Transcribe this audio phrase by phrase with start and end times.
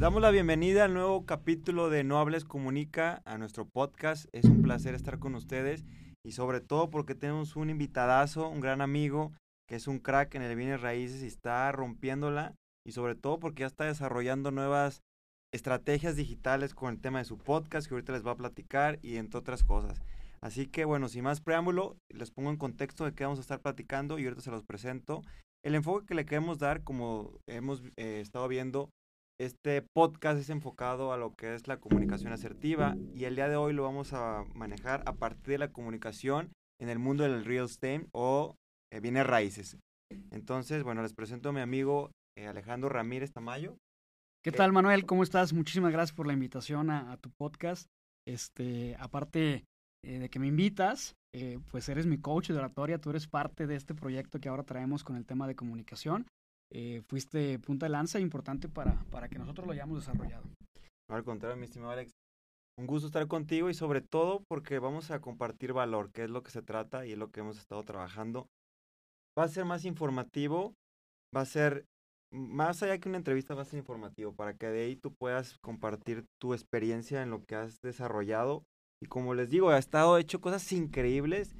[0.00, 4.30] Damos la bienvenida al nuevo capítulo de No Hables Comunica, a nuestro podcast.
[4.32, 5.84] Es un placer estar con ustedes
[6.24, 9.34] y sobre todo porque tenemos un invitadazo, un gran amigo,
[9.68, 13.60] que es un crack en el bienes raíces y está rompiéndola y sobre todo porque
[13.60, 15.02] ya está desarrollando nuevas
[15.52, 19.16] estrategias digitales con el tema de su podcast que ahorita les va a platicar y
[19.16, 20.00] entre otras cosas.
[20.40, 23.60] Así que bueno, sin más preámbulo, les pongo en contexto de qué vamos a estar
[23.60, 25.20] platicando y ahorita se los presento.
[25.62, 28.88] El enfoque que le queremos dar, como hemos eh, estado viendo,
[29.40, 33.56] este podcast es enfocado a lo que es la comunicación asertiva y el día de
[33.56, 37.64] hoy lo vamos a manejar a partir de la comunicación en el mundo del real
[37.64, 38.56] estate o
[38.92, 39.78] eh, bienes raíces.
[40.30, 43.78] Entonces, bueno, les presento a mi amigo eh, Alejandro Ramírez Tamayo.
[44.44, 45.06] ¿Qué tal, Manuel?
[45.06, 45.54] ¿Cómo estás?
[45.54, 47.86] Muchísimas gracias por la invitación a, tu podcast.
[48.26, 49.64] Este, aparte
[50.04, 53.66] eh, de que me invitas, eh, pues eres mi coach de oratoria, tú eres parte
[53.66, 56.26] de este proyecto que ahora traemos con el tema de comunicación.
[57.08, 60.44] Fuiste punta de lanza importante para, para que nosotros lo hayamos desarrollado.
[61.10, 62.12] Al contrario, mi estimado Alex.
[62.78, 66.42] Un gusto estar contigo y sobre todo porque vamos a compartir valor, que es lo
[66.42, 68.46] que se trata y es lo que hemos estado trabajando.
[69.38, 70.74] Va a ser más informativo,
[71.36, 71.84] va a ser
[72.32, 75.58] más allá que una entrevista, va a ser informativo para que de ahí tú puedas
[75.58, 78.64] compartir tu experiencia en lo que has desarrollado.
[79.02, 81.54] Y como les digo, ha estado hecho cosas increíbles.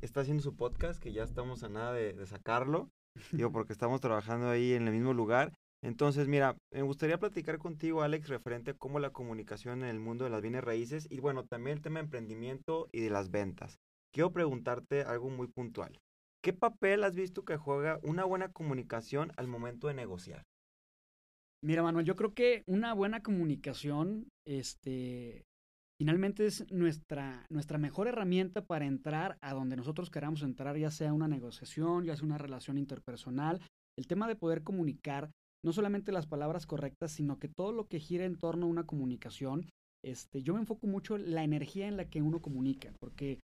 [0.00, 2.88] Está haciendo su podcast, que ya estamos a nada de, sacarlo.
[3.32, 5.52] Digo, porque estamos trabajando ahí en el mismo lugar.
[5.82, 10.24] Entonces, mira, me gustaría platicar contigo, Alex, referente a cómo la comunicación en el mundo
[10.24, 13.78] de las bienes raíces y bueno, también el tema de emprendimiento y de las ventas.
[14.12, 16.00] Quiero preguntarte algo muy puntual.
[16.42, 20.42] ¿Qué papel has visto que juega una buena comunicación al momento de negociar?
[21.62, 25.44] Mira, Manuel, yo creo que una buena comunicación, este,
[25.98, 31.12] finalmente es nuestra, nuestra mejor herramienta para entrar a donde nosotros queramos entrar, ya sea
[31.12, 33.60] una negociación, ya sea una relación interpersonal.
[33.98, 35.30] El tema de poder comunicar,
[35.64, 38.86] no solamente las palabras correctas, sino que todo lo que gira en torno a una
[38.86, 39.66] comunicación,
[40.04, 43.40] este, yo me enfoco mucho en la energía en la que uno comunica, porque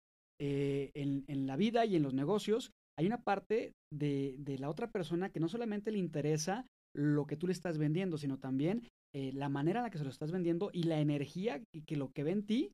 [0.40, 5.30] eh, en, la vida y en los negocios hay una parte de, la otra persona
[5.30, 9.48] que no solamente le interesa lo que tú le estás vendiendo, sino también eh, la
[9.48, 12.24] manera en la que se lo estás vendiendo y la energía y que lo que
[12.24, 12.72] ve en ti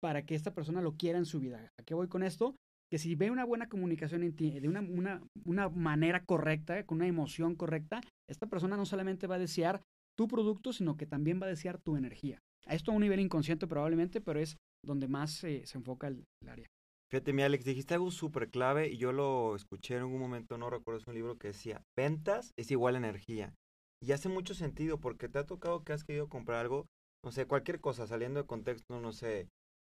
[0.00, 1.70] para que esta persona lo quiera en su vida.
[1.78, 2.54] ¿A qué voy con esto?
[2.90, 6.98] Que si ve una buena comunicación en ti, de una, una, una manera correcta, con
[6.98, 9.82] una emoción correcta, esta persona no solamente va a desear
[10.16, 12.38] tu producto, sino que también va a desear tu energía.
[12.66, 16.48] Esto a un nivel inconsciente probablemente, pero es donde más eh, se enfoca el, el
[16.48, 16.66] área.
[17.10, 20.68] Fíjate, mi Alex, dijiste algo súper clave y yo lo escuché en algún momento, no
[20.68, 23.54] recuerdo, es un libro que decía, ventas es igual a energía.
[24.00, 26.86] Y hace mucho sentido porque te ha tocado que has querido comprar algo,
[27.24, 29.48] no sé, cualquier cosa, saliendo de contexto, no sé,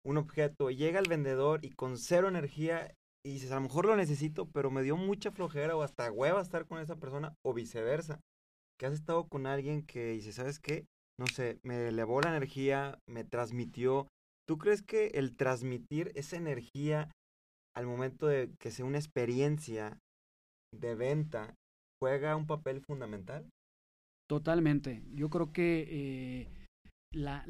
[0.06, 2.94] un objeto, llega el vendedor y con cero energía
[3.26, 6.42] y dices, a lo mejor lo necesito, pero me dio mucha flojera o hasta hueva
[6.42, 8.20] estar con esa persona o viceversa.
[8.78, 10.86] Que has estado con alguien que dice, ¿sabes qué?
[11.18, 14.08] No sé, me elevó la energía, me transmitió
[14.46, 17.10] ¿Tú crees que el transmitir esa energía
[17.76, 20.00] al momento de que sea una experiencia
[20.74, 21.56] de venta
[22.02, 23.48] juega un papel fundamental?
[24.34, 25.04] Totalmente.
[25.14, 26.48] Yo creo que eh,
[27.12, 27.46] la,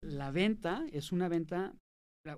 [0.00, 1.72] la, venta es una venta,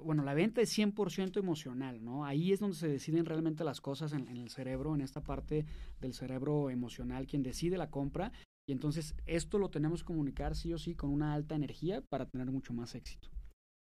[0.02, 2.26] bueno, la venta es 100% emocional, ¿no?
[2.26, 5.64] Ahí es donde se deciden realmente las cosas en, el cerebro, en esta parte
[5.98, 8.32] del cerebro emocional, quien decide la compra.
[8.68, 12.26] Y entonces esto lo tenemos que comunicar sí o sí con una alta energía para
[12.26, 13.30] tener mucho más éxito.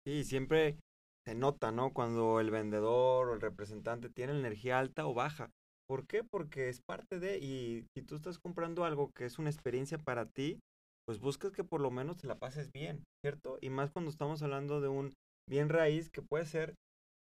[0.05, 0.81] Sí, siempre
[1.25, 1.93] se nota, ¿no?
[1.93, 5.53] Cuando el vendedor o el representante tiene energía alta o baja.
[5.89, 6.25] ¿Por qué?
[6.25, 10.27] Porque es parte de, y si tú estás comprando algo que es una experiencia para
[10.27, 10.61] ti,
[11.07, 13.59] pues buscas que por lo menos te la pases bien, ¿cierto?
[13.61, 15.13] Y más cuando estamos hablando de un
[15.49, 16.75] bien raíz que puede ser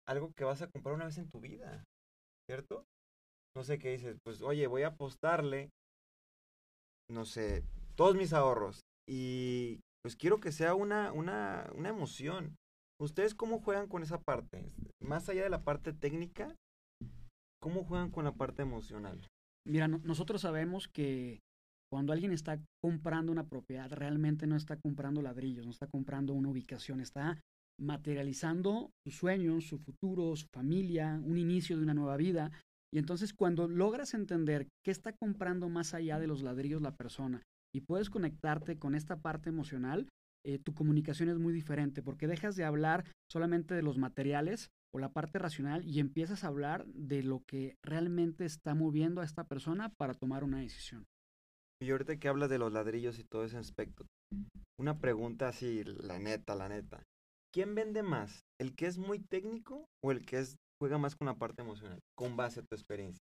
[0.07, 1.84] algo que vas a comprar una vez en tu vida,
[2.50, 2.85] ¿cierto?
[3.56, 5.69] No sé qué dices, pues oye, voy a apostarle,
[7.09, 7.63] no sé,
[7.95, 12.56] todos mis ahorros y pues quiero que sea una, una, una emoción.
[13.00, 14.72] ¿Ustedes cómo juegan con esa parte?
[15.01, 16.56] Más allá de la parte técnica,
[17.59, 19.19] ¿cómo juegan con la parte emocional?
[19.66, 21.39] Mira, nosotros sabemos que
[21.92, 26.50] cuando alguien está comprando una propiedad, realmente no está comprando ladrillos, no está comprando una
[26.50, 27.39] ubicación, está
[27.80, 32.51] materializando sus sueños, su futuro, su familia, un inicio de una nueva vida.
[32.94, 37.44] Y entonces cuando logras entender qué está comprando más allá de los ladrillos la persona
[37.74, 40.07] y puedes conectarte con esta parte emocional,
[40.45, 45.00] eh, tu comunicación es muy diferente porque dejas de hablar solamente de los materiales o
[45.00, 49.44] la parte racional y empiezas a hablar de lo que realmente está moviendo a esta
[49.44, 51.06] persona para tomar una decisión.
[51.81, 54.06] Y ahorita que hablas de los ladrillos y todo ese aspecto,
[54.80, 57.04] una pregunta así, la neta, la neta.
[57.54, 58.45] ¿Quién vende más?
[58.60, 62.00] ¿El que es muy técnico o el que es, juega más con la parte emocional,
[62.18, 63.22] con base a tu experiencia?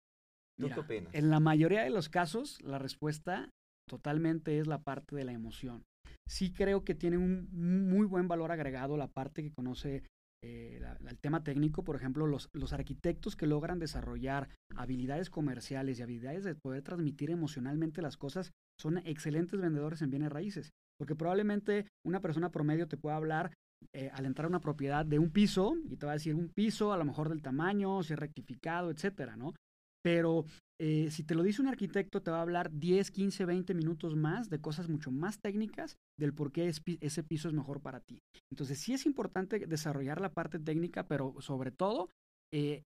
[0.59, 1.15] ¿Tú qué opinas?
[1.15, 3.51] En la mayoría de los casos, la respuesta
[3.89, 5.85] totalmente es la parte de la emoción.
[6.29, 10.03] sí creo que tiene un muy buen valor agregado la parte que conoce
[10.43, 16.03] eh, el tema técnico, por ejemplo, los, los arquitectos que logran desarrollar habilidades comerciales y
[16.03, 21.87] habilidades de poder transmitir emocionalmente las cosas son excelentes vendedores en bienes raíces, porque probablemente
[22.05, 23.53] una persona promedio te pueda hablar
[23.93, 26.49] eh, al entrar a una propiedad de un piso y te va a decir un
[26.49, 29.55] piso, a lo mejor del tamaño, si es rectificado, etcétera, ¿no?
[30.03, 30.45] Pero
[30.79, 34.15] eh, si te lo dice un arquitecto, te va a hablar 10, 15, 20 minutos
[34.15, 38.21] más de cosas mucho más técnicas del por qué ese piso es mejor para ti.
[38.51, 42.11] Entonces, sí es importante desarrollar la parte técnica, pero sobre todo,
[42.53, 42.83] eh,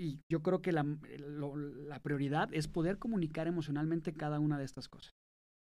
[0.00, 4.88] y yo creo que la, la prioridad es poder comunicar emocionalmente cada una de estas
[4.88, 5.12] cosas.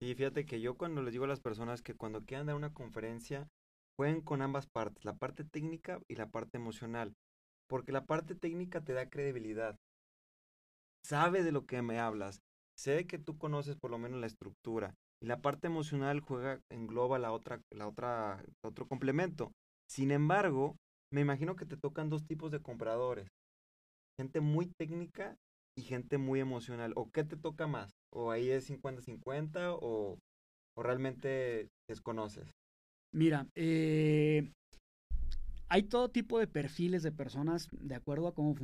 [0.02, 2.74] Y fíjate que yo cuando les digo a las personas que cuando quieran dar una
[2.74, 3.48] conferencia,
[3.96, 7.14] jueguen con ambas partes, la parte técnica y la parte emocional,
[7.68, 9.76] porque la parte técnica te da credibilidad
[11.06, 12.40] sabe de lo que me hablas,
[12.76, 17.18] sé que tú conoces por lo menos la estructura y la parte emocional juega, engloba
[17.18, 19.52] la otra, la otra, otro complemento.
[19.88, 20.76] Sin embargo,
[21.12, 23.28] me imagino que te tocan dos tipos de compradores,
[24.18, 25.36] gente muy técnica
[25.78, 26.92] y gente muy emocional.
[26.96, 27.92] ¿O qué te toca más?
[28.12, 30.18] ¿O ahí es 50-50 o,
[30.76, 32.50] o realmente desconoces?
[33.12, 34.50] Mira, eh,
[35.68, 38.54] hay todo tipo de perfiles de personas de acuerdo a cómo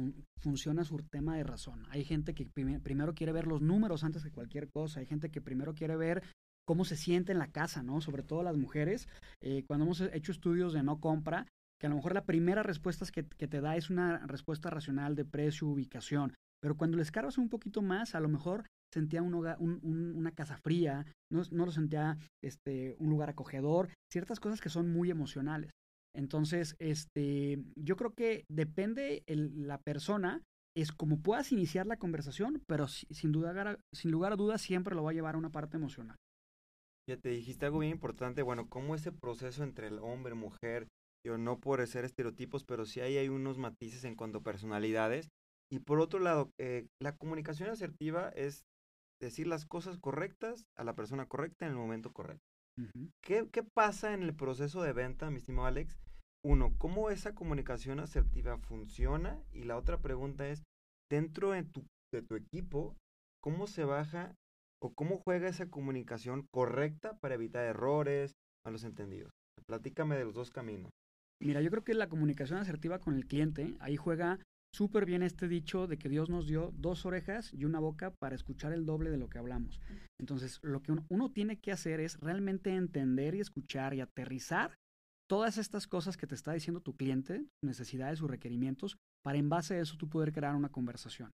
[0.40, 1.84] funciona su tema de razón.
[1.90, 5.00] Hay gente que primero quiere ver los números antes que cualquier cosa.
[5.00, 6.22] Hay gente que primero quiere ver
[6.64, 8.00] cómo se siente en la casa, ¿no?
[8.00, 9.08] Sobre todo las mujeres.
[9.40, 11.46] Eh, cuando hemos hecho estudios de no compra,
[11.80, 15.24] que a lo mejor la primera respuesta que, te da es una respuesta racional de
[15.24, 16.32] precio, ubicación.
[16.60, 21.04] Pero cuando les cargas un poquito más, a lo mejor sentía un una casa fría,
[21.32, 25.72] no, no, lo sentía este, un lugar acogedor, ciertas cosas que son muy emocionales.
[26.14, 30.42] Entonces, este, yo creo que depende la persona,
[30.76, 35.04] es como puedas iniciar la conversación, pero sin, duda, sin lugar a dudas siempre lo
[35.04, 36.16] va a llevar a una parte emocional.
[37.08, 40.86] Ya te dijiste algo bien importante, bueno, cómo ese proceso entre el hombre, mujer,
[41.26, 45.28] yo no por ser estereotipos, pero sí hay unos matices en cuanto a personalidades.
[45.70, 48.64] Y por otro lado, eh, la comunicación asertiva es
[49.20, 52.51] decir las cosas correctas a la persona correcta en el momento correcto.
[53.22, 55.98] ¿Qué, pasa en el proceso de venta, mi estimado Alex?
[56.44, 59.40] Uno, ¿cómo esa comunicación asertiva funciona?
[59.52, 60.62] Y la otra pregunta es,
[61.10, 62.96] dentro de tu, de tu equipo,
[63.42, 64.34] ¿cómo se baja
[64.82, 68.32] o cómo juega esa comunicación correcta para evitar errores,
[68.64, 69.30] malos entendidos?
[69.66, 70.90] Platícame de los dos caminos.
[71.40, 74.38] Mira, yo creo que la comunicación asertiva con el cliente, ahí juega
[74.74, 78.34] súper bien este dicho de que Dios nos dio dos orejas y una boca para
[78.34, 79.80] escuchar el doble de lo que hablamos.
[80.18, 84.78] Entonces, lo que uno, tiene que hacer es realmente entender y escuchar y aterrizar
[85.28, 89.74] todas estas cosas que te está diciendo tu cliente, necesidades, sus requerimientos, para en base
[89.74, 91.30] a eso tú poder crear una conversación.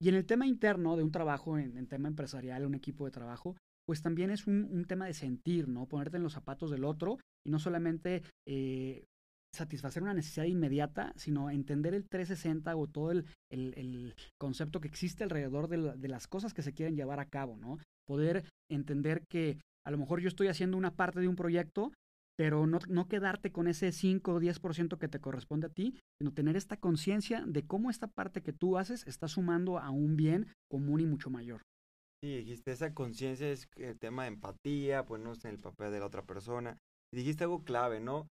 [0.00, 3.56] Y en el tema interno de un trabajo, en, tema empresarial, un equipo de trabajo,
[3.86, 5.86] pues también es un, tema de sentir, ¿no?
[5.86, 9.04] Ponerte en los zapatos del otro y no solamente eh,
[9.54, 15.24] satisfacer una necesidad inmediata, sino entender el 360 o todo el, el, concepto que existe
[15.24, 17.78] alrededor de, las cosas que se quieren llevar a cabo, ¿no?
[18.06, 21.92] Poder entender que a lo mejor yo estoy haciendo una parte de un proyecto,
[22.36, 26.32] pero no, no quedarte con ese 5 o 10% que te corresponde a ti, sino
[26.32, 30.52] tener esta conciencia de cómo esta parte que tú haces está sumando a un bien
[30.68, 31.62] común y mucho mayor.
[32.22, 36.06] Sí, dijiste, esa conciencia es el tema de empatía, ponernos en el papel de la
[36.06, 36.78] otra persona.
[37.12, 38.26] Dijiste algo clave, ¿no?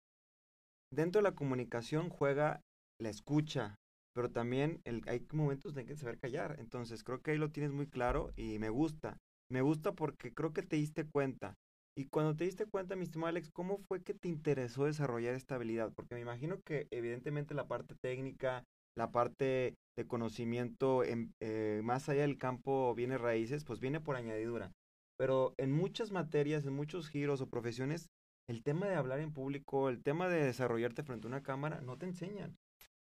[0.91, 2.61] Dentro de la comunicación juega
[2.99, 3.75] la escucha,
[4.13, 6.57] pero también hay momentos en que saber callar.
[6.59, 9.17] Entonces creo que ahí lo tienes muy claro y me gusta.
[9.49, 11.55] Me gusta porque creo que te diste cuenta.
[11.97, 15.55] Y cuando te diste cuenta, mi estimado Alex, ¿cómo fue que te interesó desarrollar esta
[15.55, 15.91] habilidad?
[15.93, 18.63] Porque me imagino que evidentemente la parte técnica,
[18.95, 24.15] la parte de conocimiento en, eh, más allá del campo viene raíces, pues viene por
[24.15, 24.71] añadidura.
[25.17, 28.07] Pero en muchas materias, en muchos giros o profesiones,
[28.51, 31.97] el tema de hablar en público, el tema de desarrollarte frente a una cámara, no
[31.97, 32.55] te enseñan.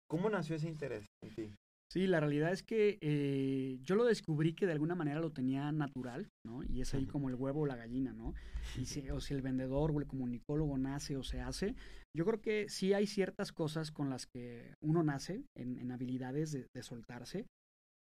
[0.09, 1.55] ¿Cómo nació ese interés en ti?
[1.89, 5.71] Sí, la realidad es que eh, yo lo descubrí que de alguna manera lo tenía
[5.71, 6.65] natural, ¿no?
[6.65, 8.35] Y es ahí como el huevo o la gallina, ¿no?
[8.77, 11.77] Y si, o si el vendedor o el comunicólogo nace o se hace,
[12.15, 16.83] yo creo que sí hay ciertas cosas con las que uno nace en, habilidades de,
[16.83, 17.47] soltarse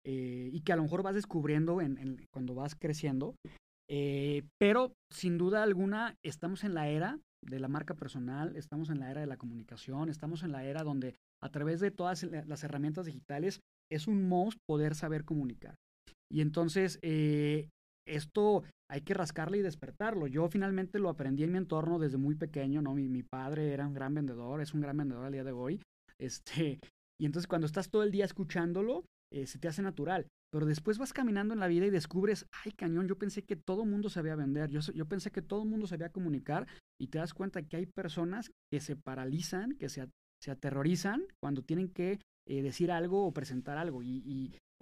[0.06, 3.34] eh, y que a lo mejor vas descubriendo en, cuando vas creciendo,
[3.90, 9.00] eh, pero sin duda alguna estamos en la era de la marca personal, estamos en
[9.00, 12.64] la era de la comunicación, estamos en la era donde a través de todas las
[12.64, 15.74] herramientas digitales es un must poder saber comunicar.
[16.30, 17.68] Y entonces eh,
[18.06, 20.26] esto hay que rascarle y despertarlo.
[20.26, 22.94] Yo finalmente lo aprendí en mi entorno desde muy pequeño, ¿no?
[22.94, 25.80] Mi, mi padre era un gran vendedor, es un gran vendedor al día de hoy.
[26.18, 26.78] Este,
[27.20, 30.26] y entonces cuando estás todo el día escuchándolo, eh, se te hace natural.
[30.52, 33.86] Pero después vas caminando en la vida y descubres, ay cañón, yo pensé que todo
[33.86, 36.66] mundo sabía vender, yo, yo pensé que todo mundo sabía comunicar
[37.00, 40.06] y te das cuenta que hay personas que se paralizan, que se,
[40.42, 44.02] se aterrorizan cuando tienen que eh, decir algo o presentar algo.
[44.02, 44.22] Y,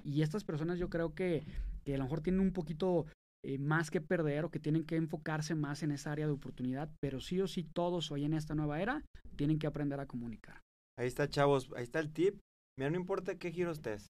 [0.02, 1.44] y, estas personas yo creo que,
[1.84, 3.06] que a lo mejor tienen un poquito
[3.44, 6.90] eh, más que perder o que tienen que enfocarse más en esa área de oportunidad,
[7.00, 9.02] pero sí o sí todos hoy en esta nueva era
[9.36, 10.60] tienen que aprender a comunicar.
[10.98, 12.38] Ahí está, chavos, ahí está el tip.
[12.78, 14.08] Mira, no importa qué giro estés,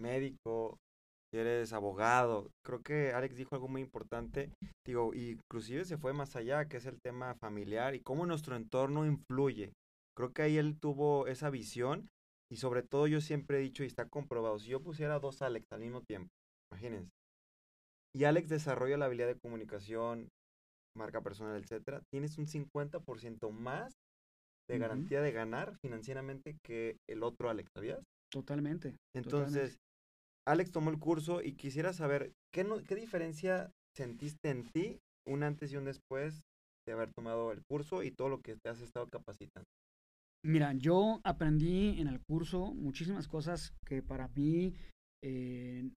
[0.00, 0.78] médico,
[1.30, 4.50] si eres abogado, creo que Alex dijo algo muy importante,
[4.86, 9.04] digo, inclusive se fue más allá, que es el tema familiar y cómo nuestro entorno
[9.04, 9.72] influye.
[10.16, 12.08] Creo que ahí él tuvo esa visión
[12.50, 15.66] y sobre todo yo siempre he dicho y está comprobado, si yo pusiera dos Alex
[15.70, 16.28] al mismo tiempo,
[16.72, 17.10] imagínense,
[18.16, 20.28] y Alex desarrolla la habilidad de comunicación,
[20.96, 23.92] marca personal, etcétera, tienes un 50% más
[24.68, 28.00] de garantía de ganar financieramente que el otro Alex, ¿sabías?
[28.30, 28.96] Totalmente.
[29.14, 29.78] Entonces,
[30.48, 35.42] Alex tomó el curso y quisiera saber, ¿qué, no, ¿qué diferencia sentiste en ti un
[35.42, 36.40] antes y un después
[36.86, 39.66] de haber tomado el curso y todo lo que te has estado capacitando?
[40.42, 44.74] Mira, yo aprendí en el curso muchísimas cosas que para mí
[45.22, 45.90] eh,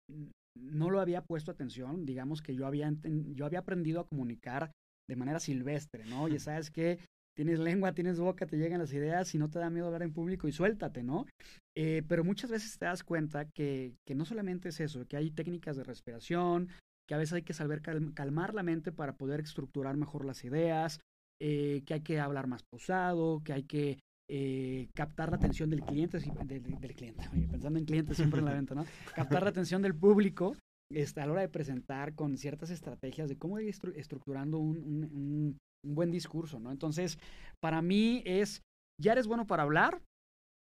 [0.59, 4.73] no lo había puesto atención, digamos que yo había, yo había aprendido a comunicar
[5.09, 6.27] de manera silvestre, ¿no?
[6.27, 6.99] Ya sabes que
[7.37, 10.13] tienes lengua, tienes boca, te llegan las ideas y no te da miedo hablar en
[10.13, 11.27] público y suéltate, ¿no?
[11.77, 15.31] Eh, pero muchas veces te das cuenta que, que, no solamente es eso, que hay
[15.31, 16.69] técnicas de respiración,
[17.09, 17.83] que a veces hay que saber
[18.15, 21.01] calmar la mente para poder estructurar mejor las ideas,
[21.41, 25.83] eh, que hay que hablar más pausado, que hay que eh, captar la atención del
[25.83, 28.85] cliente, del, del cliente, pensando en clientes siempre en la venta, ¿no?
[29.17, 30.55] Captar la atención del público
[30.93, 35.05] este, a la hora de presentar con ciertas estrategias de cómo ir estructurando un, un,
[35.05, 36.71] un, buen discurso, ¿no?
[36.71, 37.19] Entonces,
[37.61, 38.63] para mí es,
[39.01, 40.03] ya eres bueno para hablar,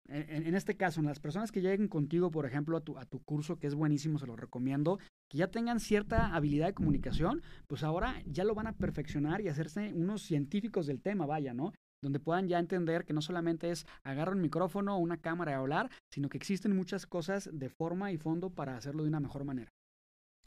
[0.08, 3.06] en, en, este caso, en las personas que lleguen contigo, por ejemplo, a tu, a
[3.06, 7.42] tu curso, que es buenísimo, se lo recomiendo, que ya tengan cierta habilidad de comunicación,
[7.68, 11.74] pues ahora ya lo van a perfeccionar y hacerse unos científicos del tema, vaya, ¿no?
[12.06, 15.56] donde puedan ya entender que no solamente es agarrar un micrófono o una cámara y
[15.56, 19.44] hablar, sino que existen muchas cosas de forma y fondo para hacerlo de una mejor
[19.44, 19.72] manera.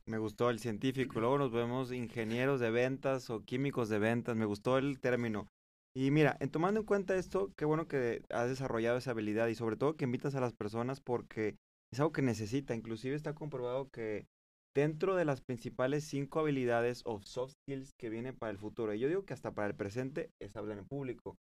[0.08, 4.46] Me gustó el científico, luego nos vemos ingenieros de ventas o químicos de ventas, me
[4.46, 5.48] gustó el término.
[5.94, 9.54] Y mira, en tomando en cuenta esto, qué bueno que has desarrollado esa habilidad y
[9.54, 11.56] sobre todo que invitas a las personas porque
[11.92, 12.74] es algo que necesita.
[12.74, 14.26] Inclusive está comprobado que
[14.74, 19.00] dentro de las principales cinco habilidades o soft skills que vienen para el futuro, y
[19.00, 21.36] yo digo que hasta para el presente, es hablar en público.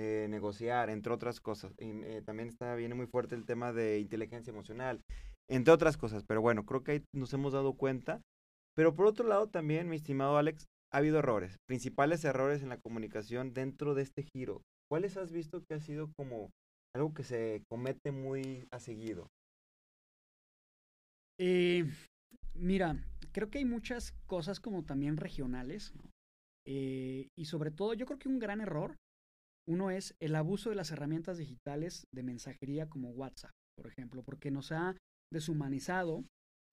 [0.00, 1.74] Eh, negociar, entre otras cosas.
[1.76, 5.02] Y, eh, también está, viene muy fuerte el tema de inteligencia emocional,
[5.48, 6.24] entre otras cosas.
[6.24, 8.20] Pero bueno, creo que ahí nos hemos dado cuenta.
[8.74, 12.80] Pero por otro lado también, mi estimado Alex, ha habido errores, principales errores en la
[12.80, 14.62] comunicación dentro de este giro.
[14.90, 16.50] ¿Cuáles has visto que ha sido como
[16.94, 19.28] algo que se comete muy a seguido?
[21.38, 21.84] Eh,
[22.54, 22.96] mira,
[23.32, 25.92] creo que hay muchas cosas como también regionales.
[26.66, 28.94] y sobre todo, yo creo que un gran error
[29.68, 34.50] uno es el abuso de las herramientas digitales de mensajería como WhatsApp, por ejemplo, porque
[34.50, 34.96] nos ha
[35.32, 36.24] deshumanizado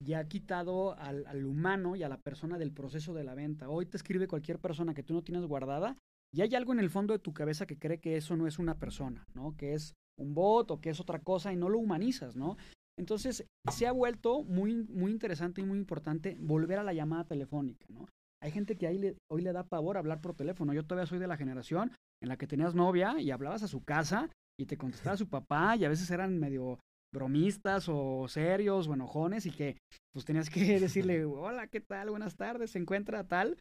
[0.02, 3.68] y ha quitado al, humano y a la persona del proceso de la venta.
[3.68, 5.96] Hoy te escribe cualquier persona que tú no tienes guardada
[6.34, 8.58] y hay algo en el fondo de tu cabeza que cree que eso no es
[8.58, 9.56] una persona, ¿no?
[9.56, 12.56] Que es un bot o que es otra cosa y no lo humanizas, ¿no?
[12.98, 17.86] Entonces, se ha vuelto muy, muy interesante y muy importante volver a la llamada telefónica,
[17.88, 18.06] ¿no?
[18.42, 20.72] Hay gente que ahí hoy le da pavor hablar por teléfono.
[20.72, 23.82] Yo todavía soy de la generación en la que tenías novia y hablabas a su
[23.82, 26.78] casa y te contestaba su papá y a veces eran medio
[27.16, 29.76] bromistas o serios o enojones y que
[30.12, 32.10] pues tenías que decirle, hola, ¿qué tal?
[32.10, 33.58] Buenas tardes, se encuentra tal.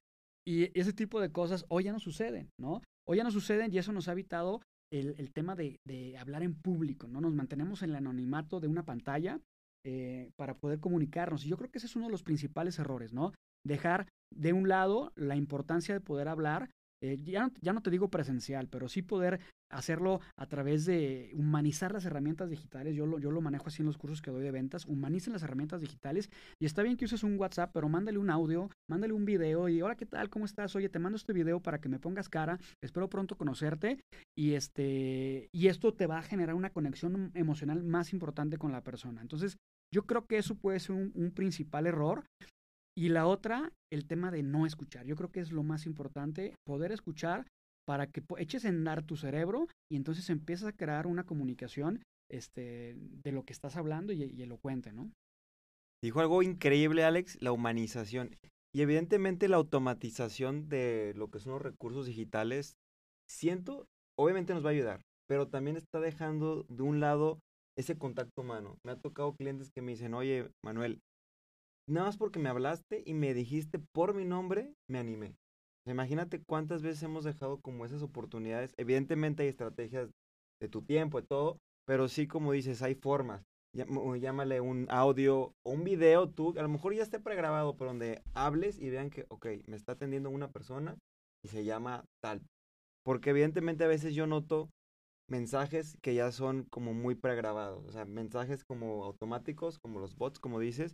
[0.48, 2.82] Y ese tipo de cosas hoy ya no suceden, ¿no?
[3.08, 4.62] Hoy ya no suceden y eso nos ha evitado
[4.94, 7.20] el, el tema de, de, hablar en público, ¿no?
[7.20, 9.40] Nos mantenemos en el anonimato de una pantalla
[9.88, 11.46] eh, para poder comunicarnos.
[11.46, 13.34] Y yo creo que ese es uno de los principales errores, ¿no?
[13.66, 16.70] Dejar de un lado la importancia de poder hablar
[17.14, 21.32] eh, ya, no, ya no te digo presencial, pero sí poder hacerlo a través de
[21.34, 22.96] humanizar las herramientas digitales.
[22.96, 24.86] Yo lo, yo lo manejo así en los cursos que doy de ventas.
[24.86, 28.70] Humanicen las herramientas digitales y está bien que uses un WhatsApp, pero mándale un audio,
[28.90, 30.30] mándale un video y hola, ¿qué tal?
[30.30, 30.76] ¿Cómo estás?
[30.76, 32.60] Oye, te mando este video para que me pongas cara.
[32.82, 34.00] Espero pronto conocerte
[34.38, 38.82] y este y esto te va a generar una conexión emocional más importante con la
[38.82, 39.22] persona.
[39.22, 39.58] Entonces,
[39.94, 42.26] yo creo que eso puede ser un principal error
[42.98, 45.06] y la otra, el tema de no escuchar.
[45.06, 47.46] Yo creo que es lo más importante, poder escuchar
[47.86, 52.96] para que eches en dar tu cerebro y entonces empiezas a crear una comunicación este,
[52.98, 55.12] de lo que estás hablando y, y elocuente, ¿no?
[56.04, 58.36] Dijo algo increíble, Alex, la humanización.
[58.74, 62.76] Y evidentemente la automatización de lo que son los recursos digitales,
[63.30, 63.86] siento,
[64.18, 67.40] obviamente nos va a ayudar, pero también está dejando de un lado
[67.78, 68.78] ese contacto humano.
[68.86, 71.00] Me ha tocado clientes que me dicen, oye, Manuel,
[71.88, 75.36] nada más porque me hablaste y me dijiste por mi nombre, me animé.
[75.88, 78.74] Imagínate cuántas veces hemos dejado como esas oportunidades.
[78.78, 80.10] Evidentemente hay estrategias
[80.60, 83.44] de tu tiempo, y todo, pero sí, como dices, hay formas.
[83.74, 88.24] Llámale un audio o un video, tú, a lo mejor ya esté pregrabado, pero donde
[88.34, 90.98] hables y vean que, ok, me está atendiendo una persona
[91.44, 92.42] y se llama tal.
[93.04, 94.70] Porque evidentemente a veces yo noto
[95.30, 100.40] mensajes que ya son como muy pregrabados, o sea, mensajes como automáticos, como los bots,
[100.40, 100.94] como dices.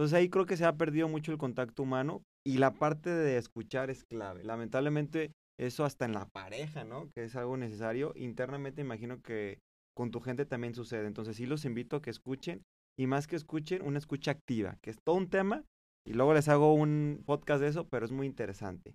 [0.00, 3.36] Entonces ahí creo que se ha perdido mucho el contacto humano y la parte de
[3.36, 4.42] escuchar es clave.
[4.42, 7.10] Lamentablemente eso hasta en la pareja, ¿no?
[7.10, 8.14] Que es algo necesario.
[8.16, 9.58] Internamente imagino que
[9.94, 11.06] con tu gente también sucede.
[11.06, 12.62] Entonces sí los invito a que escuchen
[12.98, 15.66] y más que escuchen, una escucha activa, que es todo un tema
[16.06, 18.94] y luego les hago un podcast de eso, pero es muy interesante.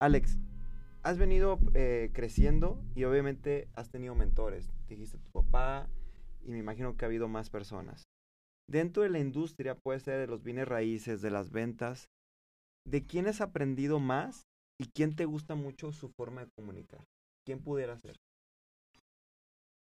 [0.00, 0.38] Alex,
[1.02, 4.70] has venido eh, creciendo y obviamente has tenido mentores.
[4.86, 5.90] Dijiste tu papá
[6.44, 8.04] y me imagino que ha habido más personas.
[8.70, 12.08] Dentro de la industria, puede ser de los bienes raíces, de las ventas,
[12.86, 14.46] ¿de quién has aprendido más
[14.80, 17.04] y quién te gusta mucho su forma de comunicar?
[17.44, 18.14] ¿Quién pudiera ser?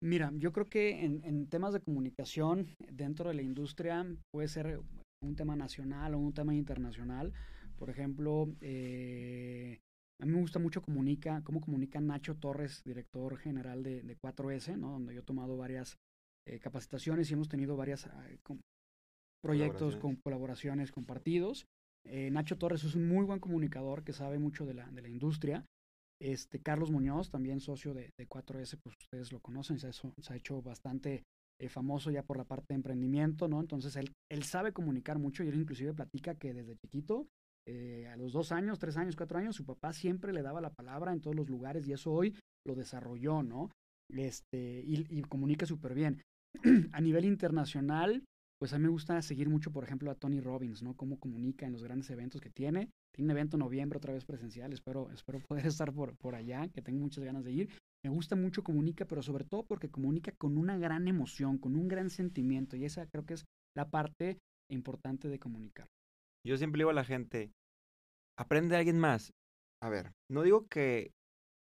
[0.03, 4.81] Mira, yo creo que en, temas de comunicación dentro de la industria puede ser
[5.23, 7.35] un tema nacional o un tema internacional.
[7.77, 9.81] Por ejemplo, eh,
[10.19, 14.93] a mí me gusta mucho comunica, cómo comunica Nacho Torres, director general de, 4S, ¿no?
[14.93, 15.99] donde yo he tomado varias
[16.47, 18.27] eh, capacitaciones y hemos tenido varios ah,
[19.43, 21.67] proyectos con colaboraciones con partidos.
[22.05, 25.09] Eh, Nacho Torres es un muy buen comunicador que sabe mucho de la, de la
[25.09, 25.65] industria.
[26.21, 31.25] Este, Carlos Muñoz, también socio de, 4S, pues ustedes lo conocen, se, ha hecho bastante
[31.61, 33.61] eh, famoso ya por la parte de emprendimiento, ¿no?
[33.61, 37.27] Entonces él, él sabe comunicar mucho y él inclusive platica que desde chiquito,
[37.67, 40.71] eh, a los dos años, tres años, cuatro años, su papá siempre le daba la
[40.71, 43.71] palabra en todos los lugares y eso hoy lo desarrolló, ¿no?
[44.09, 46.23] Este, y, y comunica súper bien.
[46.93, 48.25] a nivel internacional,
[48.59, 50.95] pues a mí me gusta seguir mucho, por ejemplo, a Tony Robbins, ¿no?
[50.95, 52.91] Cómo comunica en los grandes eventos que tiene.
[53.13, 56.69] Tiene un evento en noviembre otra vez presencial, espero, espero poder estar por, por allá,
[56.69, 57.71] que tengo muchas ganas de ir.
[58.05, 61.89] Me gusta mucho comunica, pero sobre todo porque comunica con una gran emoción, con un
[61.89, 63.45] gran sentimiento, y esa creo que es
[63.77, 64.39] la parte
[64.71, 65.87] importante de comunicar.
[66.47, 67.53] Yo siempre digo a la gente,
[68.39, 69.33] aprende a alguien más.
[69.83, 71.11] A ver, no digo que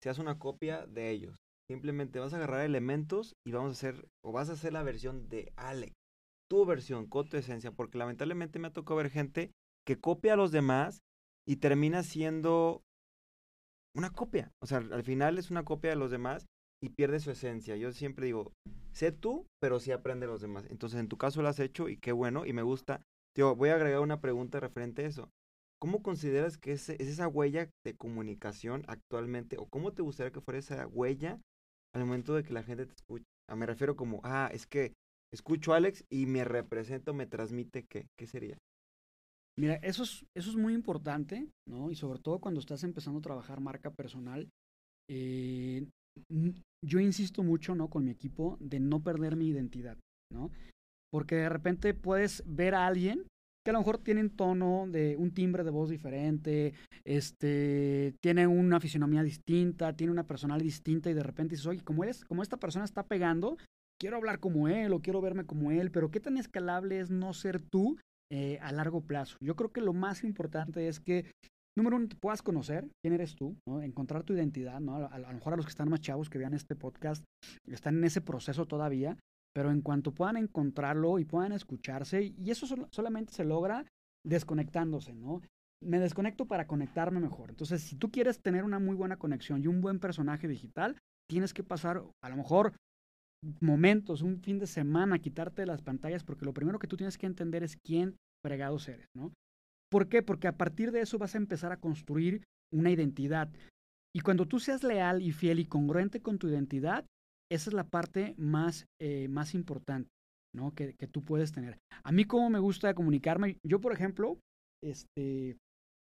[0.02, 1.36] seas una copia de ellos,
[1.68, 5.28] simplemente vas a agarrar elementos y vamos a hacer, o vas a hacer la versión
[5.28, 5.94] de Alex
[6.48, 9.52] tu versión, con tu esencia, porque lamentablemente me ha tocado ver gente
[9.86, 11.02] que copia a los demás
[11.46, 12.82] y termina siendo
[13.94, 14.50] una copia.
[14.62, 16.46] O sea, al final es una copia de los demás
[16.82, 17.76] y pierde su esencia.
[17.76, 18.52] Yo siempre digo,
[18.92, 20.66] sé tú, pero sí aprende los demás.
[20.70, 23.02] Entonces, en tu caso lo has hecho y qué bueno y me gusta.
[23.34, 25.30] Tío, voy a agregar una pregunta referente a eso.
[25.80, 30.58] ¿Cómo consideras que es esa huella de comunicación actualmente o cómo te gustaría que fuera
[30.58, 31.40] esa huella
[31.94, 33.24] al momento de que la gente te escuche?
[33.48, 34.92] Ah, me refiero como, ah, es que
[35.32, 38.58] escucho a Alex y me represento, me transmite qué, ¿qué sería?
[39.58, 41.90] Mira, eso es, eso es muy importante, ¿no?
[41.90, 44.48] Y sobre todo cuando estás empezando a trabajar marca personal.
[45.10, 45.86] Eh,
[46.84, 47.88] yo insisto mucho, ¿no?
[47.88, 49.98] Con mi equipo de no perder mi identidad,
[50.32, 50.50] ¿no?
[51.10, 53.26] Porque de repente puedes ver a alguien
[53.68, 56.72] que a lo mejor tiene un tono de un timbre de voz diferente,
[57.04, 62.02] este, tiene una fisionomía distinta, tiene una personalidad distinta y de repente dices, oye, como,
[62.02, 63.58] eres, como esta persona está pegando,
[64.00, 67.34] quiero hablar como él o quiero verme como él, pero qué tan escalable es no
[67.34, 67.98] ser tú
[68.32, 69.36] eh, a largo plazo.
[69.42, 71.30] Yo creo que lo más importante es que,
[71.76, 73.82] número uno, te puedas conocer quién eres tú, ¿no?
[73.82, 74.96] encontrar tu identidad, ¿no?
[74.96, 77.22] A, lo mejor a los que están más chavos que vean este podcast
[77.66, 79.18] están en ese proceso todavía,
[79.54, 83.84] pero en cuanto puedan encontrarlo y puedan escucharse, y eso solamente se logra
[84.24, 85.40] desconectándose, ¿no?
[85.82, 87.50] Me desconecto para conectarme mejor.
[87.50, 90.96] Entonces, si tú quieres tener una muy buena conexión y un buen personaje digital,
[91.28, 92.72] tienes que pasar a lo mejor
[93.60, 97.26] momentos, un fin de semana, quitarte las pantallas, porque lo primero que tú tienes que
[97.26, 99.32] entender es quién fregados eres, ¿no?
[99.90, 100.22] ¿Por qué?
[100.22, 103.48] Porque a partir de eso vas a empezar a construir una identidad.
[104.14, 107.06] Y cuando tú seas leal y fiel y congruente con tu identidad,
[107.50, 110.10] esa es la parte más, eh, más importante,
[110.54, 110.74] ¿no?
[110.74, 111.78] Que, que, tú puedes tener.
[112.04, 114.38] A mí como me gusta comunicarme, yo por ejemplo,
[114.82, 115.56] este,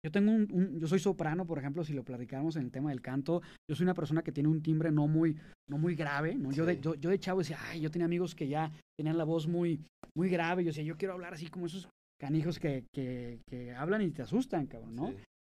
[0.04, 3.02] yo tengo un, yo soy soprano, por ejemplo, si lo platicamos en el tema del
[3.02, 5.36] canto, yo soy una persona que tiene un timbre no muy,
[5.68, 6.52] no muy grave, ¿no?
[6.52, 9.48] Yo, de, yo, de chavo decía, ay, yo tenía amigos que ya tenían la voz
[9.48, 9.84] muy,
[10.16, 11.88] muy grave, yo decía, yo quiero hablar así como esos
[12.20, 15.14] canijos que, que, que hablan y te asustan, cabrón, ¿no?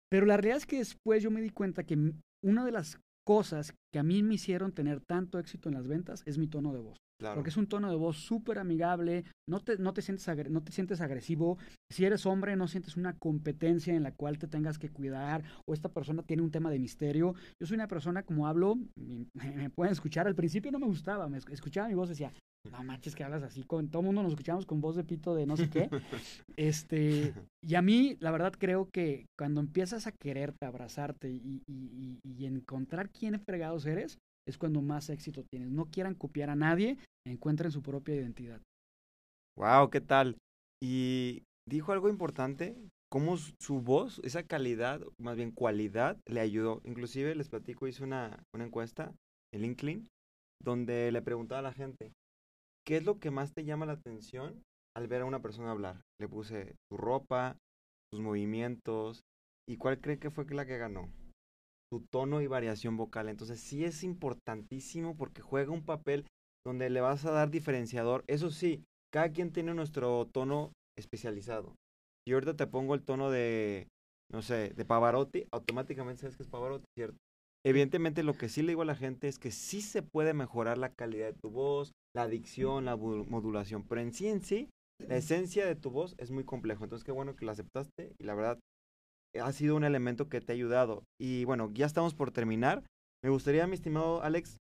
[0.09, 2.13] Pero la realidad es que después yo me di cuenta que
[2.43, 6.23] una de las cosas que a mí me hicieron tener tanto éxito en las ventas
[6.25, 6.97] es mi tono de voz.
[7.35, 10.71] Porque es un tono de voz súper amigable, no te, no, te sientes no te
[10.71, 11.59] sientes agresivo.
[11.91, 15.75] Si eres hombre, no sientes una competencia en la cual te tengas que cuidar o
[15.75, 17.35] esta persona tiene un tema de misterio.
[17.61, 18.79] Yo soy una persona, como hablo,
[19.35, 22.33] me, pueden escuchar, al principio no me gustaba, me escuchaba mi voz y decía,
[22.65, 25.35] no manches que hablas así, con todo el mundo nos escuchamos con voz de pito
[25.35, 25.89] de no sé qué.
[26.57, 32.19] Este, y a mí, la verdad, creo que cuando empiezas a quererte, abrazarte y, y,
[32.21, 35.71] y, encontrar quién fregados eres, es cuando más éxito tienes.
[35.71, 38.61] No quieran copiar a nadie, encuentren su propia identidad.
[39.57, 40.37] Wow, ¿qué tal?
[40.83, 42.75] Y dijo algo importante,
[43.09, 46.81] cómo su voz, esa calidad, más bien cualidad, le ayudó.
[46.83, 49.13] Inclusive les platico, hice una, una encuesta,
[49.53, 50.07] el LinkedIn,
[50.61, 52.11] donde le preguntaba a la gente,
[52.85, 54.63] ¿qué es lo que más te llama la atención
[54.95, 56.01] al ver a una persona hablar?
[56.19, 57.57] Le puse su ropa,
[58.11, 59.21] sus movimientos,
[59.69, 61.09] y cuál cree que fue la que ganó.
[61.91, 63.29] Su tono y variación vocal.
[63.29, 66.25] Entonces sí es importantísimo porque juega un papel
[66.65, 68.23] donde le vas a dar diferenciador.
[68.27, 71.75] Eso sí, cada quien tiene nuestro tono especializado.
[72.27, 73.87] Si ahorita te pongo el tono de,
[74.31, 77.17] no sé, de Pavarotti, automáticamente sabes que es Pavarotti, ¿cierto?
[77.65, 80.77] Evidentemente lo que sí le digo a la gente es que sí se puede mejorar
[80.77, 84.69] la calidad de tu voz, la dicción, la modulación, pero en sí en sí,
[85.07, 86.83] la esencia de tu voz es muy complejo.
[86.83, 88.59] Entonces qué bueno que la aceptaste y la verdad
[89.39, 91.03] ha sido un elemento que te ha ayudado.
[91.19, 92.83] Y bueno, ya estamos por terminar.
[93.23, 94.57] Me gustaría, mi estimado Alex,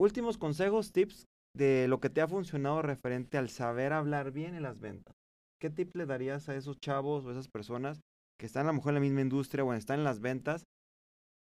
[0.00, 1.26] últimos consejos, tips
[1.56, 5.14] de lo que te ha funcionado referente al saber hablar bien en las ventas.
[5.60, 8.00] ¿Qué tip le darías a esos chavos o esas personas
[8.38, 10.64] que están a lo mejor en la misma industria o están en las ventas?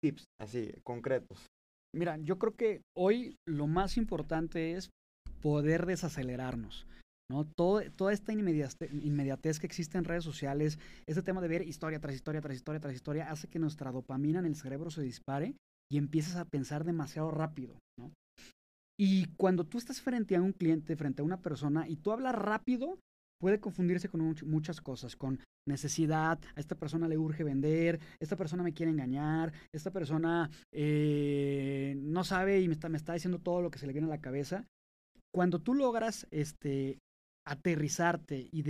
[0.01, 1.47] Tips así, concretos.
[1.95, 4.89] Mira, yo creo que hoy lo más importante es
[5.41, 6.86] poder desacelerarnos.
[7.29, 7.45] ¿no?
[7.45, 12.15] Todo, toda esta inmediatez, que existe en redes sociales, este tema de ver historia tras
[12.15, 15.55] historia, tras historia, tras historia, hace que nuestra dopamina en el cerebro se dispare
[15.91, 17.77] y empiezas a pensar demasiado rápido.
[17.99, 18.12] ¿no?
[18.99, 22.36] Y cuando tú estás frente a un cliente, frente a una persona, y tú hablas
[22.36, 22.97] rápido,
[23.39, 28.63] puede confundirse con muchas cosas, con necesidad, a esta persona le urge vender, esta persona
[28.63, 33.69] me quiere engañar, esta persona eh, no sabe y me está, me diciendo todo lo
[33.69, 34.65] que se le viene a la cabeza.
[35.34, 37.00] Cuando tú logras este,
[37.45, 38.63] aterrizarte y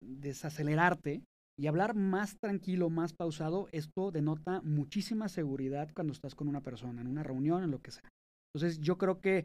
[0.00, 1.22] desacelerarte
[1.56, 7.00] y hablar más tranquilo, más pausado, esto denota muchísima seguridad cuando estás con una persona,
[7.00, 8.08] en una reunión, en lo que sea.
[8.54, 9.44] Entonces yo creo que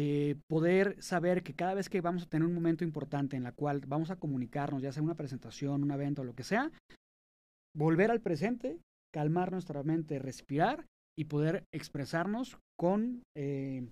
[0.00, 3.50] eh, poder saber que cada vez que vamos a tener un momento importante en la
[3.50, 6.70] cual vamos a comunicarnos, ya sea una presentación, un evento, lo que sea,
[7.76, 8.78] volver al presente,
[9.12, 10.86] calmar nuestra mente, respirar
[11.18, 13.88] y poder expresarnos con, eh,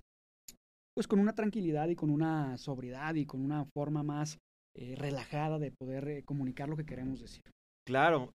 [0.94, 4.38] pues con una tranquilidad y con una sobriedad y con una forma más
[4.76, 7.42] eh, relajada de poder comunicar lo que queremos decir.
[7.84, 8.30] Claro,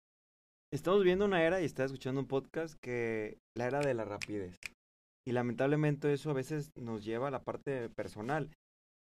[0.74, 4.58] estamos viendo una era y está escuchando un podcast que la era de la rapidez.
[5.26, 8.50] Y lamentablemente eso a veces nos lleva a la parte personal.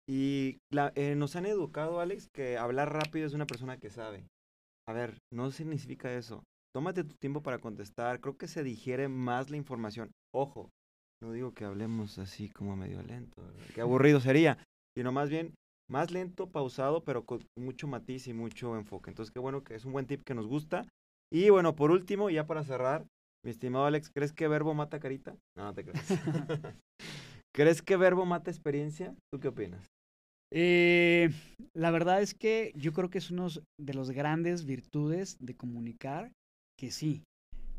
[0.08, 4.26] Y la, eh, nos han educado, Alex, que hablar rápido es una persona que sabe.
[4.88, 6.42] A ver, no significa eso.
[6.74, 8.20] Tómate tu tiempo para contestar.
[8.20, 10.10] Creo que se digiere más la información.
[10.34, 10.70] Ojo,
[11.22, 13.42] no digo que hablemos así como medio lento.
[13.74, 14.58] Qué aburrido sería.
[14.96, 15.54] Sino más bien
[15.88, 19.10] más lento, pausado, pero con mucho matiz y mucho enfoque.
[19.10, 20.86] Entonces, qué bueno que es un buen tip que nos gusta.
[21.32, 23.06] Y bueno, por último, ya para cerrar,
[23.44, 25.36] mi estimado Alex, ¿crees que verbo mata carita?
[25.56, 26.06] No, no te crees.
[27.54, 29.14] ¿Crees que verbo mata experiencia?
[29.32, 29.86] ¿Tú qué opinas?
[30.52, 31.30] Eh,
[31.74, 33.48] la verdad es que yo creo que es uno
[33.78, 36.32] de los grandes virtudes de comunicar
[36.78, 37.22] que sí,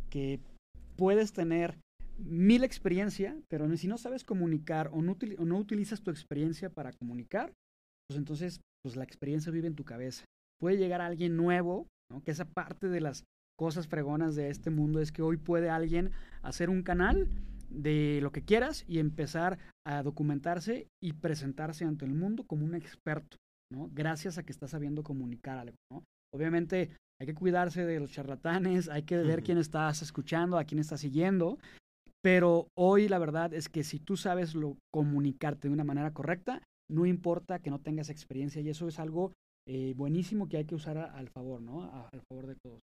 [0.09, 0.39] que
[0.97, 1.79] puedes tener
[2.17, 6.91] mil experiencia, pero si no sabes comunicar o no, o no utilizas tu experiencia para
[6.91, 7.53] comunicar,
[8.07, 10.25] pues entonces pues la experiencia vive en tu cabeza.
[10.59, 12.21] Puede llegar alguien nuevo, ¿no?
[12.21, 13.23] que esa parte de las
[13.59, 16.11] cosas fregonas de este mundo es que hoy puede alguien
[16.43, 17.27] hacer un canal
[17.69, 22.73] de lo que quieras y empezar a documentarse y presentarse ante el mundo como un
[22.73, 23.35] experto,
[23.69, 23.89] ¿no?
[23.93, 26.05] Gracias a que está sabiendo comunicar algo, ¿no?
[26.33, 30.79] Obviamente hay que cuidarse de los charlatanes, hay que ver quién estás escuchando, a quién
[30.79, 31.57] estás siguiendo,
[32.23, 36.61] pero hoy la verdad es que si tú sabes lo, comunicarte de una manera correcta,
[36.89, 39.33] no importa que no tengas experiencia y eso es algo
[39.67, 41.83] eh, buenísimo que hay que usar al favor, ¿no?
[41.83, 42.79] al favor de todos.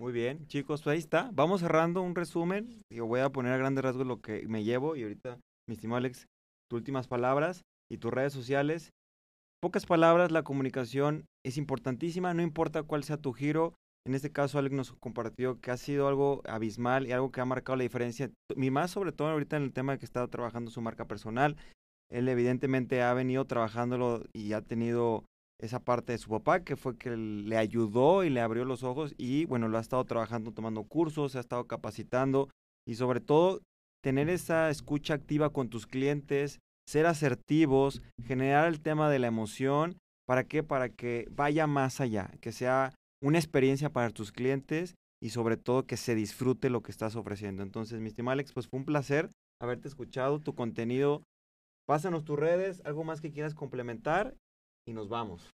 [0.00, 1.28] Muy bien, chicos, pues ahí está.
[1.32, 2.82] Vamos cerrando un resumen.
[2.88, 5.96] Yo voy a poner a grandes rasgos lo que me llevo y ahorita, mi estimado
[5.96, 6.26] Alex,
[6.70, 8.90] tus últimas palabras y tus redes sociales.
[9.60, 13.74] Pocas palabras, la comunicación es importantísima, no importa cuál sea tu giro.
[14.06, 17.44] En este caso, Alex nos compartió que ha sido algo abismal y algo que ha
[17.44, 18.30] marcado la diferencia.
[18.54, 21.56] Mi más sobre todo ahorita en el tema que está trabajando su marca personal.
[22.08, 25.24] Él evidentemente ha venido trabajándolo y ha tenido
[25.60, 29.14] esa parte de su papá, que fue que le ayudó y le abrió los ojos
[29.18, 32.48] y bueno, lo ha estado trabajando, tomando cursos, se ha estado capacitando
[32.86, 33.60] y sobre todo
[34.02, 39.98] tener esa escucha activa con tus clientes, ser asertivos, generar el tema de la emoción,
[40.26, 40.62] ¿para qué?
[40.62, 45.86] Para que vaya más allá, que sea una experiencia para tus clientes y sobre todo
[45.86, 47.64] que se disfrute lo que estás ofreciendo.
[47.64, 51.24] Entonces, mi estimado Alex, pues fue un placer haberte escuchado, tu contenido
[51.88, 54.36] Pásanos tus redes, algo más que quieras complementar
[54.88, 55.54] y nos vamos.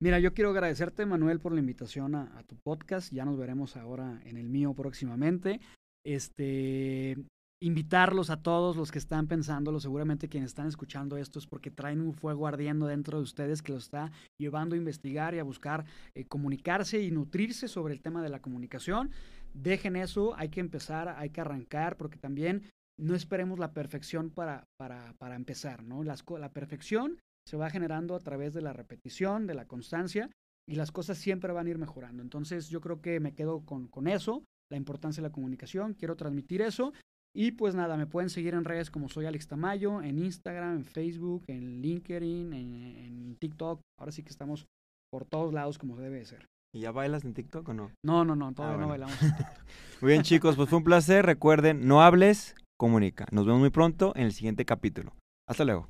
[0.00, 3.12] Mira, yo quiero agradecerte, Manuel, por la invitación a, tu podcast.
[3.12, 5.60] Ya nos veremos ahora en el mío próximamente.
[6.04, 7.16] Este,
[7.62, 12.00] invitarlos a todos los que están pensándolo, seguramente quienes están escuchando esto es porque traen
[12.00, 15.86] un fuego ardiendo dentro de ustedes que los está llevando a investigar y a buscar
[16.14, 19.10] eh, comunicarse y nutrirse sobre el tema de la comunicación.
[19.54, 22.64] Dejen eso, hay que empezar, hay que arrancar, porque también
[22.98, 26.04] no esperemos la perfección para, para, para empezar, ¿no?
[26.04, 30.30] Las, la perfección se va generando a través de la repetición, de la constancia,
[30.68, 32.22] y las cosas siempre van a ir mejorando.
[32.22, 36.16] Entonces yo creo que me quedo con, con eso, la importancia de la comunicación, quiero
[36.16, 36.92] transmitir eso
[37.36, 40.84] y pues nada, me pueden seguir en redes como soy Alex Tamayo, en Instagram, en
[40.84, 43.80] Facebook, en LinkedIn, en, TikTok.
[43.98, 44.66] Ahora sí que estamos
[45.10, 46.46] por todos lados como debe ser.
[46.72, 47.90] ¿Y ya bailas en TikTok o no?
[48.04, 49.16] No, no, no, todavía ah, no bailamos.
[50.00, 51.26] muy bien, chicos, pues fue un placer.
[51.26, 53.26] Recuerden, no hables, comunica.
[53.32, 55.12] Nos vemos muy pronto en el siguiente capítulo.
[55.48, 55.88] Hasta luego.